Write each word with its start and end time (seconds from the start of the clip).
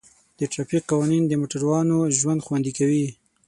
د 0.39 0.41
ټرافیک 0.51 0.83
قوانین 0.91 1.23
د 1.27 1.33
موټروانو 1.41 1.97
ژوند 2.19 2.43
خوندي 2.45 2.71
کوي. 2.77 3.05